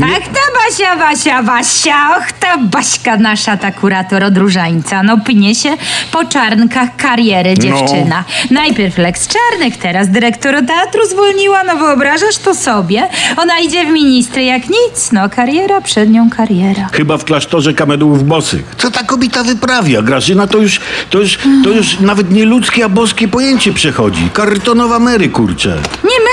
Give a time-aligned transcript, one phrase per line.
[0.00, 5.02] Ach ta Basia, Basia, Basia, och ta Baśka nasza, ta kurator od różańca.
[5.02, 5.76] No pnie się
[6.12, 8.24] po czarnkach kariery dziewczyna.
[8.50, 13.08] Najpierw Lex Czarnek, teraz dyrektor teatru zwolniła, no wyobrażasz to sobie?
[13.36, 16.88] Ona idzie w ministry jak nic, no kariera przed nią kariera.
[16.92, 18.74] Chyba w klasztorze kamedułów bosych.
[18.78, 20.02] Co ta kobieta wyprawia?
[20.02, 20.80] Grażyna to już,
[21.10, 24.28] to już, to już nawet nie ludzkie, a boskie pojęcie przechodzi.
[24.32, 25.78] Kartonowa Mary, kurczę.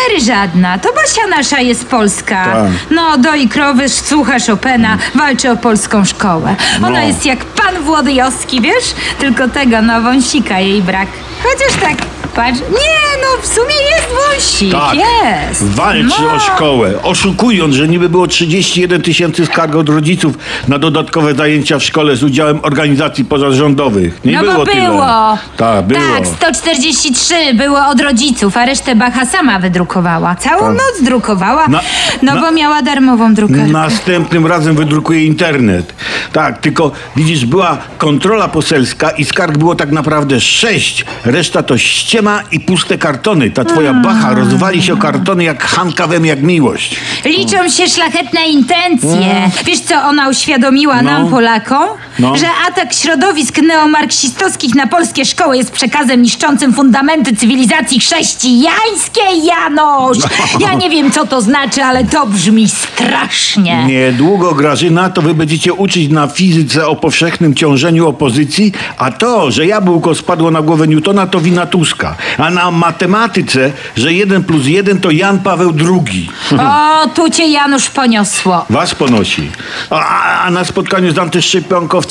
[0.09, 2.45] Mary żadna, to Basia nasza jest polska.
[2.45, 2.55] Tak.
[2.91, 6.55] No, doi krowy, słucha Chopina, walczy o polską szkołę.
[6.77, 6.99] Ona No.
[7.07, 8.93] jest jak pan Włodyjowski, wiesz?
[9.19, 11.07] Tylko tego, no, wąsika jej brak.
[11.43, 11.97] Chociaż tak,
[12.39, 14.95] patrz, nie, no, w sumie jest wąsik, Tak.
[14.95, 15.63] jest.
[15.63, 16.33] Walczy no.
[16.33, 20.35] o szkołę, oszukując, że niby było 31 tysięcy skarg od rodziców
[20.67, 24.19] na dodatkowe zajęcia w szkole z udziałem organizacji pozarządowych.
[24.25, 24.85] Nie No było bo tyle.
[24.85, 25.37] było.
[25.57, 25.99] Tak, było.
[26.17, 30.35] Tak, 143 było od rodziców, a resztę Bacha sama wydrukowała.
[30.35, 31.81] Całą noc drukowała, Na-
[32.21, 33.67] no na- bo miała darmową drukarkę.
[33.67, 35.93] Następnym razem wydrukuje internet.
[36.33, 41.05] Tak, tylko widzisz, była kontrola poselska i skarg było tak naprawdę sześć.
[41.25, 43.51] Reszta to ściema i puste kartony.
[43.51, 46.95] Ta twoja bacha rozwali się o kartony jak Hanka wem jak miłość.
[47.25, 49.51] Liczą się szlachetne intencje.
[49.65, 51.11] Wiesz, co ona uświadomiła No.
[51.11, 51.89] nam, Polakom?
[52.19, 52.37] No.
[52.37, 60.17] Że atak środowisk neomarksistowskich na polskie szkoły jest przekazem niszczącym fundamenty cywilizacji chrześcijańskiej, Janusz!
[60.59, 63.85] Ja nie wiem, co to znaczy, ale to brzmi strasznie.
[63.85, 69.65] Niedługo, Grażyna, to wy będziecie uczyć na fizyce o powszechnym ciążeniu opozycji, a to, że
[69.65, 72.15] jabłko spadło na głowę Newtona, to wina Tuska.
[72.37, 76.29] A na matematyce, że jeden plus jeden to Jan Paweł II.
[76.59, 78.65] O, tu cię Janusz poniosło.
[78.69, 79.51] Was ponosi.
[79.89, 82.08] A, a na spotkaniu z antyszczepionkowcami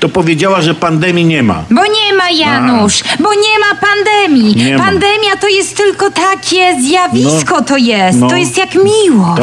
[0.00, 1.64] to powiedziała, że pandemii nie ma.
[1.70, 4.56] Bo nie ma Janusz, bo nie ma pandemii.
[4.56, 4.84] Nie ma.
[4.84, 7.62] Pandemia to jest tylko takie zjawisko, No.
[7.62, 8.18] to jest.
[8.18, 8.28] No.
[8.28, 9.40] To jest jak miłość,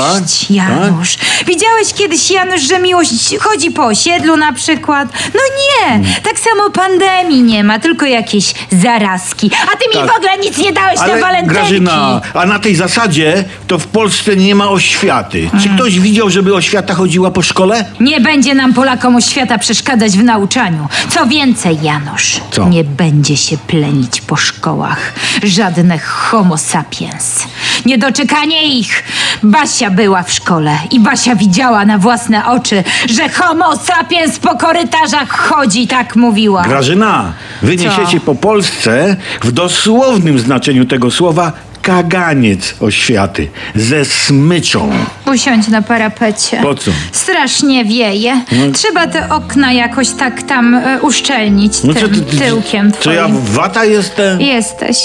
[0.47, 0.51] Tak?
[0.51, 1.17] Janusz.
[1.47, 5.07] Widziałeś kiedyś, Janusz, że miłość chodzi po osiedlu na przykład?
[5.33, 5.93] No nie.
[5.95, 6.07] Mm.
[6.23, 9.51] Tak samo pandemii nie ma, tylko jakieś zarazki.
[9.73, 10.11] A ty mi Tak.
[10.13, 11.53] w ogóle nic nie dałeś na Ale walentynki.
[11.55, 15.49] Grażyna, a na tej zasadzie to w Polsce nie ma oświaty.
[15.61, 15.75] Czy Mm.
[15.77, 17.85] ktoś widział, żeby oświata chodziła po szkole?
[17.99, 19.80] Nie będzie nam Polakom oświata przeszkadzać
[20.17, 20.87] w nauczaniu.
[21.09, 22.69] Co więcej, Janusz, Co?
[22.69, 27.43] nie będzie się plenić po szkołach żadne homo sapiens.
[27.85, 29.03] Niedoczekanie ich.
[29.43, 35.29] Basia była w szkole i Basia widziała na własne oczy, że homo sapiens po korytarzach
[35.29, 36.63] chodzi, tak mówiła.
[36.63, 37.83] Grażyna, wy Co?
[37.83, 44.91] niesiecie po Polsce w dosłownym znaczeniu tego słowa kaganiec oświaty ze smyczą.
[45.25, 46.59] Usiądź na parapecie.
[46.61, 46.91] Po co?
[47.11, 48.41] Strasznie wieje.
[48.73, 53.27] Trzeba te okna jakoś tak tam e, uszczelnić No tym ty, ty, tyłkiem Co ja
[53.31, 54.41] wata jestem?
[54.41, 54.97] Jesteś.